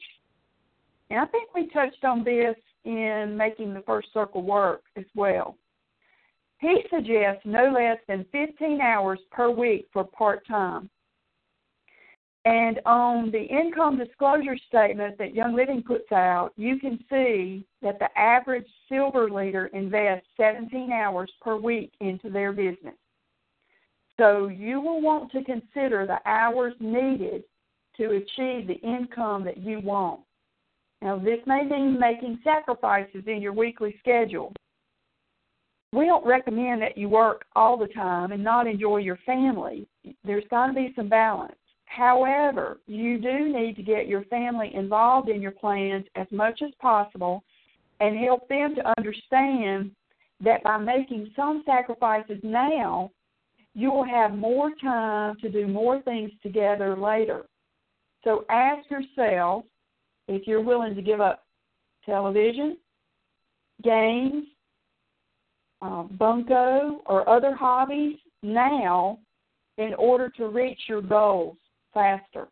and 1.09 1.19
I 1.19 1.25
think 1.25 1.53
we 1.53 1.67
touched 1.69 2.03
on 2.03 2.23
this 2.23 2.55
in 2.83 3.35
making 3.37 3.73
the 3.73 3.81
first 3.81 4.09
circle 4.13 4.43
work 4.43 4.83
as 4.97 5.05
well. 5.15 5.57
He 6.59 6.83
suggests 6.89 7.41
no 7.45 7.71
less 7.71 7.97
than 8.07 8.25
15 8.31 8.81
hours 8.81 9.19
per 9.31 9.49
week 9.49 9.87
for 9.93 10.03
part 10.03 10.45
time. 10.47 10.89
And 12.45 12.79
on 12.85 13.31
the 13.31 13.41
income 13.41 13.97
disclosure 13.97 14.55
statement 14.67 15.17
that 15.17 15.33
Young 15.33 15.55
Living 15.55 15.81
puts 15.81 16.11
out, 16.11 16.51
you 16.55 16.77
can 16.77 17.03
see 17.09 17.65
that 17.81 17.97
the 17.97 18.07
average 18.17 18.67
silver 18.87 19.31
leader 19.31 19.65
invests 19.73 20.27
17 20.37 20.91
hours 20.91 21.31
per 21.41 21.57
week 21.57 21.91
into 22.01 22.29
their 22.29 22.53
business. 22.53 22.93
So 24.17 24.47
you 24.47 24.79
will 24.79 25.01
want 25.01 25.31
to 25.31 25.43
consider 25.43 26.05
the 26.05 26.19
hours 26.29 26.75
needed 26.79 27.43
to 27.97 28.11
achieve 28.11 28.67
the 28.67 28.79
income 28.83 29.43
that 29.45 29.57
you 29.57 29.79
want. 29.79 30.21
Now, 31.01 31.17
this 31.17 31.39
may 31.47 31.63
mean 31.63 31.99
making 31.99 32.39
sacrifices 32.43 33.23
in 33.25 33.41
your 33.41 33.53
weekly 33.53 33.95
schedule. 33.99 34.53
We 35.91 36.05
don't 36.05 36.25
recommend 36.25 36.81
that 36.83 36.97
you 36.97 37.09
work 37.09 37.45
all 37.55 37.77
the 37.77 37.87
time 37.87 38.31
and 38.31 38.43
not 38.43 38.67
enjoy 38.67 38.97
your 38.97 39.17
family. 39.25 39.87
There's 40.23 40.43
got 40.51 40.67
to 40.67 40.73
be 40.73 40.93
some 40.95 41.09
balance. 41.09 41.55
However, 41.95 42.81
you 42.87 43.17
do 43.19 43.47
need 43.47 43.77
to 43.77 43.81
get 43.81 44.07
your 44.07 44.25
family 44.25 44.69
involved 44.75 45.29
in 45.29 45.41
your 45.41 45.51
plans 45.51 46.03
as 46.15 46.27
much 46.29 46.61
as 46.61 46.71
possible 46.81 47.41
and 48.01 48.19
help 48.19 48.49
them 48.49 48.75
to 48.75 48.93
understand 48.97 49.91
that 50.41 50.61
by 50.61 50.77
making 50.77 51.31
some 51.37 51.63
sacrifices 51.65 52.39
now, 52.43 53.11
you 53.73 53.91
will 53.91 54.03
have 54.03 54.33
more 54.33 54.71
time 54.81 55.37
to 55.39 55.49
do 55.49 55.67
more 55.67 56.01
things 56.01 56.31
together 56.43 56.97
later. 56.97 57.45
So 58.25 58.43
ask 58.49 58.89
yourself 58.91 59.63
if 60.27 60.45
you're 60.45 60.61
willing 60.61 60.95
to 60.95 61.01
give 61.01 61.21
up 61.21 61.45
television, 62.05 62.75
games, 63.85 64.43
uh, 65.81 66.03
bunco, 66.03 67.03
or 67.05 67.29
other 67.29 67.55
hobbies 67.55 68.17
now 68.43 69.17
in 69.77 69.93
order 69.93 70.27
to 70.31 70.49
reach 70.49 70.79
your 70.89 71.01
goals 71.01 71.55
faster. 71.95 72.47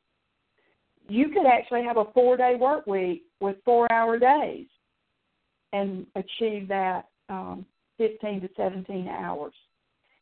You 1.07 1.29
could 1.29 1.45
actually 1.45 1.83
have 1.83 1.97
a 1.97 2.05
four 2.15 2.35
day 2.37 2.55
work 2.59 2.87
week 2.87 3.25
with 3.39 3.57
four 3.63 3.91
hour 3.91 4.17
days 4.17 4.65
and 5.73 6.07
achieve 6.15 6.67
that 6.69 7.09
um, 7.29 7.65
15 7.97 8.41
to 8.41 8.49
17 8.57 9.07
hours. 9.07 9.53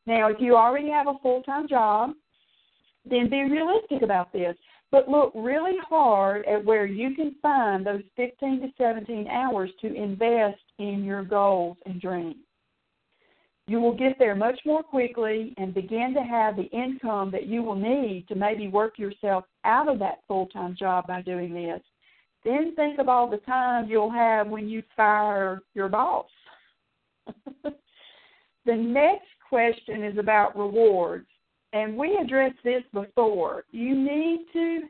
Now, 0.06 0.28
if 0.30 0.38
you 0.40 0.58
already 0.58 0.90
have 0.90 1.08
a 1.08 1.20
full 1.22 1.44
time 1.44 1.68
job, 1.70 2.12
then 3.10 3.30
be 3.30 3.44
realistic 3.44 4.02
about 4.02 4.34
this. 4.34 4.56
But 4.92 5.08
look 5.08 5.32
really 5.34 5.78
hard 5.88 6.46
at 6.46 6.66
where 6.66 6.86
you 6.86 7.16
can 7.16 7.36
find 7.42 7.86
those 7.86 8.02
15 8.18 8.62
to 8.62 8.68
17 8.78 9.28
hours 9.28 9.70
to 9.82 9.94
invest 9.94 10.60
in 10.80 11.04
your 11.06 11.24
goals 11.24 11.78
and 11.86 12.02
dreams. 12.02 12.36
You 13.72 13.80
will 13.80 13.96
get 13.96 14.20
there 14.20 14.36
much 14.36 14.60
more 14.66 14.84
quickly 14.84 15.54
and 15.56 15.74
begin 15.74 16.14
to 16.16 16.22
have 16.24 16.58
the 16.58 16.70
income 16.78 17.32
that 17.32 17.46
you 17.46 17.64
will 17.64 17.78
need 17.78 18.26
to 18.28 18.36
maybe 18.36 18.68
work 18.68 19.00
yourself 19.00 19.46
out 19.64 19.88
of 19.88 19.98
that 20.00 20.24
full 20.28 20.48
time 20.48 20.76
job 20.78 21.08
by 21.08 21.22
doing 21.22 21.54
this. 21.54 21.80
Then 22.44 22.76
think 22.76 23.00
of 23.00 23.08
all 23.08 23.30
the 23.30 23.38
time 23.38 23.88
you'll 23.88 24.12
have 24.12 24.50
when 24.50 24.68
you 24.68 24.84
fire 24.98 25.62
your 25.74 25.88
boss. 25.88 26.26
the 27.64 28.76
next 28.76 29.30
question 29.48 30.04
is 30.04 30.18
about 30.18 30.58
rewards, 30.58 31.30
and 31.72 31.96
we 31.96 32.20
addressed 32.22 32.62
this 32.66 32.84
before. 32.92 33.64
You 33.72 33.96
need 33.96 34.48
to 34.52 34.82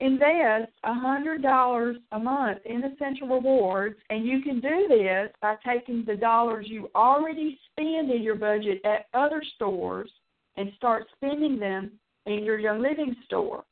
invest 0.00 0.72
a 0.84 0.90
$100 0.90 1.94
a 2.12 2.18
month 2.18 2.58
in 2.64 2.84
essential 2.84 3.28
rewards, 3.28 3.96
and 4.08 4.26
you 4.26 4.40
can 4.42 4.60
do 4.60 4.86
this 4.88 5.30
by 5.40 5.56
taking 5.64 6.04
the 6.06 6.16
dollars 6.16 6.66
you 6.68 6.90
already 6.94 7.58
spend 7.70 8.10
in 8.10 8.22
your 8.22 8.34
budget 8.34 8.80
at 8.84 9.06
other 9.14 9.42
stores 9.54 10.10
and 10.56 10.72
start 10.76 11.06
spending 11.16 11.58
them 11.58 11.92
in 12.26 12.44
your 12.44 12.58
Young 12.58 12.80
Living 12.80 13.14
store. 13.26 13.64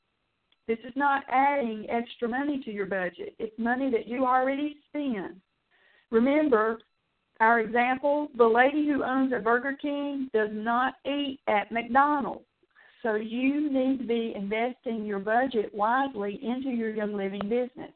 This 0.67 0.79
is 0.85 0.93
not 0.97 1.25
adding 1.31 1.87
extra 1.89 2.29
money 2.29 2.63
to 2.65 2.71
your 2.71 2.87
budget. 2.87 3.35
It's 3.39 3.59
money 3.59 3.91
that 3.91 4.07
you 4.07 4.27
already 4.27 4.77
spend. 4.89 5.41
Remember, 6.11 6.79
our 7.41 7.61
example, 7.61 8.29
the 8.37 8.45
lady 8.45 8.87
who 8.87 9.03
owns 9.03 9.33
a 9.33 9.39
Burger 9.39 9.77
King 9.81 10.29
does 10.35 10.51
not 10.53 10.95
eat 11.07 11.41
at 11.49 11.73
McDonald's. 11.73 12.45
So 13.03 13.15
you 13.15 13.71
need 13.71 13.99
to 13.99 14.05
be 14.05 14.33
investing 14.35 15.05
your 15.05 15.21
budget 15.21 15.73
wisely 15.75 16.41
into 16.43 16.71
your 16.71 16.91
Young 16.91 17.15
Living 17.15 17.43
business. 17.43 17.93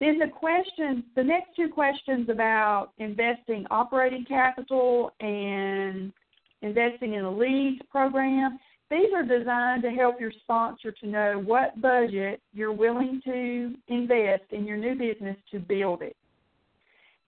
Then 0.00 0.18
the 0.18 0.28
question, 0.28 1.04
the 1.16 1.22
next 1.22 1.56
two 1.56 1.68
questions 1.68 2.28
about 2.28 2.90
investing 2.98 3.66
operating 3.70 4.24
capital 4.26 5.12
and 5.20 6.12
investing 6.60 7.14
in 7.14 7.24
a 7.24 7.30
leads 7.30 7.80
program, 7.90 8.58
these 8.90 9.12
are 9.14 9.22
designed 9.22 9.82
to 9.82 9.90
help 9.90 10.20
your 10.20 10.32
sponsor 10.42 10.92
to 10.92 11.06
know 11.06 11.42
what 11.44 11.80
budget 11.80 12.42
you're 12.52 12.72
willing 12.72 13.22
to 13.24 13.74
invest 13.88 14.44
in 14.50 14.66
your 14.66 14.76
new 14.76 14.94
business 14.94 15.36
to 15.52 15.58
build 15.58 16.02
it. 16.02 16.16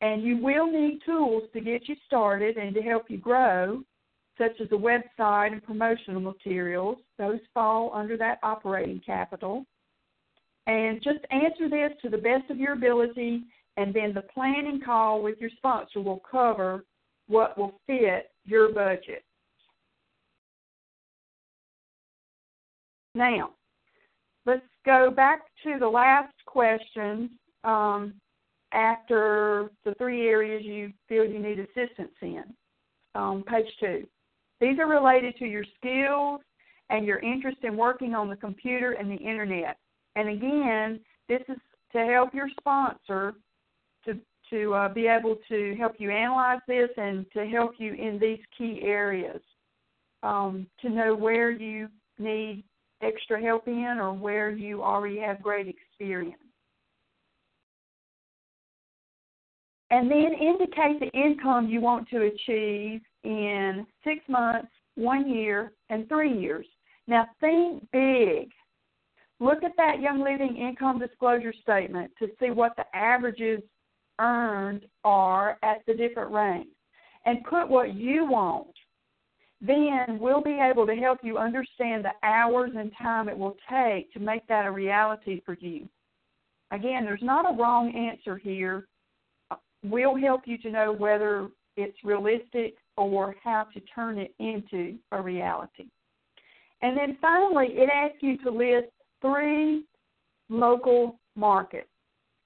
And 0.03 0.23
you 0.23 0.37
will 0.37 0.71
need 0.71 1.01
tools 1.07 1.45
to 1.55 1.61
get 1.61 1.89
you 1.89 1.97
started 2.07 2.59
and 2.59 2.75
to 2.75 2.83
help 2.83 3.05
you 3.09 3.17
grow, 3.17 3.83
such 4.39 4.61
as 4.61 4.69
a 4.73 4.75
website 4.75 5.53
and 5.53 5.63
promotional 5.63 6.21
materials. 6.21 6.99
Those 7.19 7.41
fall 7.55 7.91
under 7.95 8.17
that 8.19 8.39
operating 8.43 9.01
capital. 9.05 9.65
And 10.67 11.03
just 11.03 11.21
answer 11.31 11.69
this 11.69 11.93
to 12.03 12.11
the 12.11 12.19
best 12.19 12.51
of 12.51 12.59
your 12.59 12.73
ability, 12.73 13.45
and 13.77 13.95
then 13.95 14.13
the 14.13 14.25
planning 14.35 14.81
call 14.85 15.23
with 15.23 15.39
your 15.41 15.51
sponsor 15.57 16.01
will 16.01 16.23
cover 16.29 16.85
what 17.29 17.57
will 17.57 17.81
fit 17.87 18.31
your 18.45 18.73
budget. 18.73 19.25
Now, 23.15 23.51
let's 24.45 24.67
go 24.85 25.11
back 25.11 25.43
to 25.65 25.79
the 25.79 25.89
last 25.89 26.35
question 26.47 27.31
um, 27.65 28.15
after 28.73 29.71
the 29.85 29.95
three 29.95 30.29
areas 30.29 30.65
you 30.65 30.93
feel 31.09 31.25
you 31.25 31.39
need 31.39 31.59
assistance 31.59 32.13
in. 32.21 32.45
Um, 33.15 33.45
page 33.49 33.67
two. 33.81 34.07
These 34.61 34.79
are 34.79 34.89
related 34.89 35.37
to 35.39 35.47
your 35.47 35.65
skills 35.77 36.41
and 36.91 37.07
your 37.07 37.19
interest 37.19 37.59
in 37.63 37.77
working 37.77 38.15
on 38.15 38.29
the 38.29 38.37
computer 38.37 38.93
and 38.93 39.11
the 39.11 39.17
internet. 39.17 39.77
And 40.15 40.29
again, 40.29 41.01
this 41.29 41.43
is 41.49 41.59
to 41.93 42.05
help 42.07 42.35
your 42.35 42.49
sponsor 42.59 43.35
to 44.05 44.19
to 44.51 44.75
uh, 44.75 44.89
be 44.89 45.09
able 45.09 45.37
to 45.49 45.75
help 45.77 45.95
you 45.99 46.11
analyze 46.11 46.61
this 46.69 46.91
and 46.97 47.27
to 47.33 47.47
help 47.47 47.73
you 47.79 47.95
in 47.95 48.19
these 48.21 48.39
key 48.57 48.81
areas. 48.85 49.41
Um, 50.23 50.67
to 50.81 50.89
know 50.89 51.15
where 51.15 51.51
you 51.51 51.89
need 52.19 52.65
extra 53.03 53.41
help 53.41 53.67
in 53.69 53.99
or 54.01 54.13
where 54.13 54.51
you 54.51 54.83
already 54.83 55.19
have 55.19 55.43
great 55.43 55.67
experience. 55.69 56.41
And 59.91 60.11
then 60.11 60.33
indicate 60.41 60.99
the 61.01 61.11
income 61.13 61.69
you 61.69 61.81
want 61.81 62.09
to 62.09 62.23
achieve 62.23 63.03
in 63.27 63.87
six 64.05 64.21
months, 64.29 64.69
one 64.95 65.29
year, 65.29 65.73
and 65.91 66.09
three 66.09 66.37
years. 66.39 66.67
Now 67.07 67.27
think 67.41 67.83
big. 67.93 68.51
Look 69.39 69.63
at 69.63 69.77
that 69.77 70.01
Young 70.01 70.23
Living 70.23 70.57
income 70.57 70.99
disclosure 70.99 71.53
statement 71.63 72.11
to 72.19 72.29
see 72.41 72.51
what 72.51 72.73
the 72.77 72.85
averages 72.95 73.61
earned 74.19 74.87
are 75.05 75.59
at 75.63 75.79
the 75.87 75.95
different 75.95 76.31
ranks 76.31 76.71
and 77.27 77.45
put 77.45 77.69
what 77.69 77.95
you 77.95 78.25
want 78.25 78.69
then 79.61 80.19
we'll 80.21 80.43
be 80.43 80.59
able 80.61 80.87
to 80.87 80.95
help 80.95 81.21
you 81.23 81.39
understand 81.39 82.05
the 82.05 82.27
hours 82.27 82.73
and 82.77 82.93
time 83.01 83.29
it 83.29 83.37
will 83.37 83.57
take 83.71 84.13
to 84.13 84.21
make 84.21 84.47
that 84.49 84.67
a 84.67 84.71
reality 84.71 85.41
for 85.47 85.57
you. 85.61 85.89
Again, 86.73 87.05
there's 87.05 87.23
not 87.23 87.51
a 87.51 87.57
wrong 87.57 87.95
answer 87.95 88.37
here. 88.37 88.87
We'll 89.83 90.17
help 90.17 90.43
you 90.45 90.59
to 90.59 90.71
know 90.71 90.93
whether 90.93 91.49
it's 91.77 91.97
realistic 92.05 92.75
or 92.97 93.35
how 93.43 93.67
to 93.75 93.81
turn 93.95 94.19
it 94.19 94.35
into 94.39 94.97
a 95.13 95.21
reality. 95.21 95.87
And 96.83 96.97
then 96.97 97.17
finally, 97.21 97.69
it 97.71 97.91
asks 97.93 98.19
you 98.21 98.37
to 98.39 98.51
list 98.51 98.89
three 99.21 99.85
local 100.49 101.19
markets. 101.35 101.89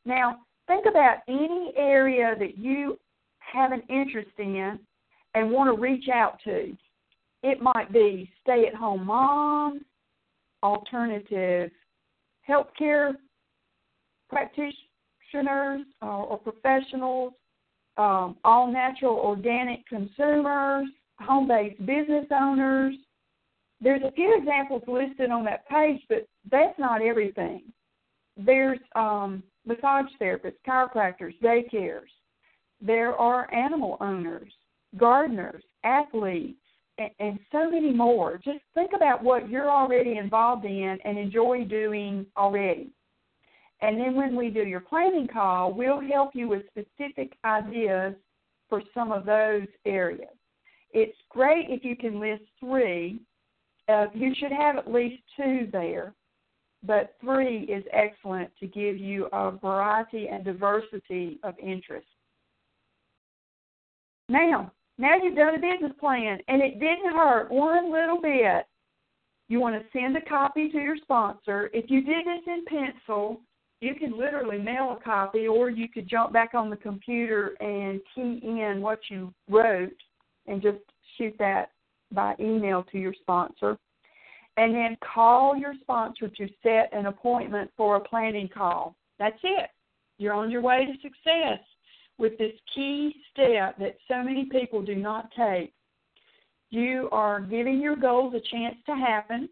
Now, 0.04 0.40
think 0.66 0.86
about 0.86 1.18
any 1.28 1.72
area 1.76 2.34
that 2.38 2.56
you 2.56 2.98
have 3.38 3.72
an 3.72 3.82
interest 3.88 4.30
in 4.38 4.78
and 5.34 5.50
want 5.50 5.74
to 5.74 5.80
reach 5.80 6.08
out 6.12 6.38
to. 6.44 6.76
It 7.42 7.60
might 7.60 7.92
be 7.92 8.30
stay 8.42 8.66
at 8.66 8.74
home 8.74 9.06
moms, 9.06 9.82
alternative 10.62 11.70
healthcare 12.48 13.12
practitioners 14.28 14.74
or, 16.02 16.08
or 16.08 16.38
professionals, 16.38 17.32
um, 18.00 18.36
all 18.44 18.72
natural 18.72 19.16
organic 19.16 19.86
consumers, 19.86 20.88
home 21.20 21.46
based 21.46 21.78
business 21.84 22.24
owners. 22.32 22.94
There's 23.82 24.02
a 24.02 24.12
few 24.12 24.34
examples 24.38 24.82
listed 24.86 25.30
on 25.30 25.44
that 25.44 25.68
page, 25.68 26.00
but 26.08 26.26
that's 26.50 26.78
not 26.78 27.02
everything. 27.02 27.64
There's 28.38 28.78
um, 28.94 29.42
massage 29.66 30.06
therapists, 30.20 30.54
chiropractors, 30.66 31.38
daycares. 31.42 32.08
There 32.80 33.14
are 33.14 33.52
animal 33.52 33.98
owners, 34.00 34.50
gardeners, 34.96 35.62
athletes, 35.84 36.58
and, 36.96 37.10
and 37.18 37.38
so 37.52 37.70
many 37.70 37.92
more. 37.92 38.40
Just 38.42 38.60
think 38.74 38.92
about 38.96 39.22
what 39.22 39.50
you're 39.50 39.70
already 39.70 40.16
involved 40.16 40.64
in 40.64 40.96
and 41.04 41.18
enjoy 41.18 41.64
doing 41.64 42.24
already. 42.34 42.88
And 43.82 43.98
then 43.98 44.14
when 44.14 44.36
we 44.36 44.50
do 44.50 44.60
your 44.60 44.80
planning 44.80 45.26
call, 45.26 45.72
we'll 45.72 46.00
help 46.00 46.30
you 46.34 46.48
with 46.48 46.62
specific 46.66 47.32
ideas 47.44 48.14
for 48.68 48.82
some 48.92 49.10
of 49.10 49.24
those 49.24 49.66
areas. 49.86 50.28
It's 50.92 51.16
great 51.28 51.66
if 51.70 51.84
you 51.84 51.96
can 51.96 52.20
list 52.20 52.42
three. 52.58 53.20
Uh, 53.88 54.06
you 54.14 54.34
should 54.38 54.52
have 54.52 54.76
at 54.76 54.92
least 54.92 55.22
two 55.36 55.68
there, 55.72 56.14
but 56.84 57.14
three 57.20 57.60
is 57.62 57.84
excellent 57.92 58.50
to 58.60 58.66
give 58.66 58.96
you 58.96 59.26
a 59.32 59.50
variety 59.50 60.28
and 60.28 60.44
diversity 60.44 61.38
of 61.42 61.54
interests. 61.58 62.10
Now, 64.28 64.72
now 64.98 65.16
you've 65.20 65.36
done 65.36 65.54
a 65.54 65.58
business 65.58 65.92
plan 65.98 66.38
and 66.46 66.62
it 66.62 66.78
didn't 66.78 67.14
hurt 67.14 67.50
one 67.50 67.90
little 67.90 68.20
bit. 68.20 68.66
You 69.48 69.58
want 69.58 69.74
to 69.74 69.98
send 69.98 70.16
a 70.16 70.20
copy 70.20 70.70
to 70.70 70.78
your 70.78 70.96
sponsor. 70.98 71.70
If 71.72 71.90
you 71.90 72.02
did 72.02 72.26
this 72.26 72.42
in 72.46 72.64
pencil, 72.66 73.40
you 73.80 73.94
can 73.94 74.16
literally 74.18 74.58
mail 74.58 74.96
a 74.98 75.02
copy 75.02 75.46
or 75.46 75.70
you 75.70 75.88
could 75.88 76.08
jump 76.08 76.32
back 76.32 76.54
on 76.54 76.68
the 76.68 76.76
computer 76.76 77.54
and 77.60 78.00
key 78.14 78.40
in 78.42 78.80
what 78.80 79.00
you 79.08 79.32
wrote 79.48 79.96
and 80.46 80.60
just 80.60 80.78
shoot 81.16 81.34
that 81.38 81.70
by 82.12 82.34
email 82.38 82.84
to 82.92 82.98
your 82.98 83.14
sponsor. 83.20 83.78
And 84.56 84.74
then 84.74 84.96
call 85.14 85.56
your 85.56 85.74
sponsor 85.80 86.28
to 86.28 86.48
set 86.62 86.90
an 86.92 87.06
appointment 87.06 87.70
for 87.76 87.96
a 87.96 88.00
planning 88.00 88.48
call. 88.52 88.94
That's 89.18 89.38
it. 89.42 89.70
You're 90.18 90.34
on 90.34 90.50
your 90.50 90.60
way 90.60 90.84
to 90.84 90.92
success 91.00 91.64
with 92.18 92.36
this 92.36 92.52
key 92.74 93.14
step 93.32 93.78
that 93.78 93.96
so 94.06 94.22
many 94.22 94.44
people 94.44 94.82
do 94.82 94.94
not 94.94 95.30
take. 95.34 95.72
You 96.68 97.08
are 97.10 97.40
giving 97.40 97.80
your 97.80 97.96
goals 97.96 98.34
a 98.34 98.54
chance 98.54 98.76
to 98.86 98.94
happen, 98.94 99.48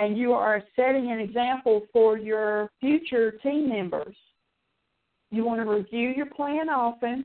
and 0.00 0.16
you 0.16 0.32
are 0.32 0.62
setting 0.74 1.12
an 1.12 1.20
example 1.20 1.82
for 1.92 2.16
your 2.16 2.70
future 2.80 3.32
team 3.42 3.68
members. 3.68 4.16
You 5.30 5.44
want 5.44 5.60
to 5.60 5.70
review 5.70 6.08
your 6.16 6.26
plan 6.26 6.70
often, 6.70 7.24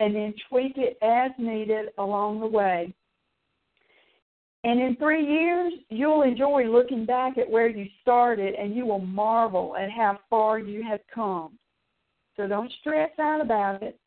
and 0.00 0.14
then 0.14 0.32
tweak 0.48 0.76
it 0.76 0.96
as 1.02 1.32
needed 1.38 1.88
along 1.98 2.40
the 2.40 2.46
way. 2.46 2.94
And 4.62 4.80
in 4.80 4.96
three 4.96 5.26
years, 5.26 5.74
you'll 5.90 6.22
enjoy 6.22 6.64
looking 6.64 7.04
back 7.04 7.36
at 7.36 7.50
where 7.50 7.68
you 7.68 7.86
started 8.00 8.54
and 8.54 8.74
you 8.74 8.86
will 8.86 9.00
marvel 9.00 9.76
at 9.76 9.90
how 9.90 10.18
far 10.30 10.58
you 10.58 10.82
have 10.82 11.00
come. 11.14 11.58
So 12.36 12.48
don't 12.48 12.72
stress 12.80 13.10
out 13.20 13.42
about 13.42 13.82
it. 13.82 13.98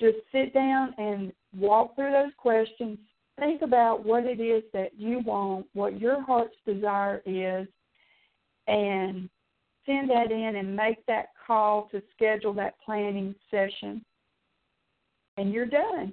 Just 0.00 0.16
sit 0.32 0.54
down 0.54 0.94
and 0.96 1.32
walk 1.54 1.94
through 1.94 2.12
those 2.12 2.32
questions. 2.38 2.98
Think 3.38 3.62
about 3.62 4.04
what 4.04 4.24
it 4.24 4.40
is 4.40 4.64
that 4.72 4.98
you 4.98 5.20
want, 5.20 5.66
what 5.72 6.00
your 6.00 6.22
heart's 6.22 6.56
desire 6.66 7.22
is, 7.24 7.68
and 8.66 9.28
send 9.86 10.10
that 10.10 10.32
in 10.32 10.56
and 10.56 10.74
make 10.74 11.04
that 11.06 11.28
call 11.46 11.88
to 11.92 12.02
schedule 12.14 12.52
that 12.54 12.74
planning 12.84 13.34
session. 13.50 14.04
And 15.36 15.52
you're 15.52 15.66
done. 15.66 16.12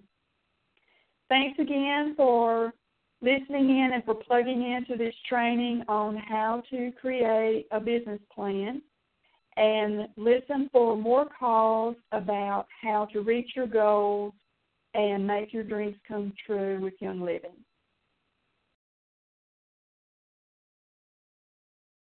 Thanks 1.30 1.58
again 1.60 2.14
for 2.16 2.74
listening 3.22 3.70
in 3.70 3.92
and 3.94 4.04
for 4.04 4.14
plugging 4.14 4.72
into 4.72 4.96
this 4.96 5.16
training 5.28 5.84
on 5.88 6.16
how 6.16 6.62
to 6.70 6.92
create 7.02 7.66
a 7.72 7.80
business 7.80 8.22
plan. 8.34 8.82
And 9.58 10.08
listen 10.16 10.70
for 10.72 10.96
more 10.96 11.28
calls 11.40 11.96
about 12.12 12.68
how 12.82 13.06
to 13.14 13.22
reach 13.22 13.52
your 13.56 13.68
goals 13.68 14.34
and 14.96 15.28
make 15.28 15.54
your 15.54 15.64
dreams 15.64 15.96
come 16.08 16.34
true 16.46 16.80
with 16.82 16.94
Young 17.00 17.22
Living. 17.22 17.52